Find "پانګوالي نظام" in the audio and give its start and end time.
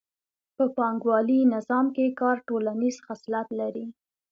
0.77-1.85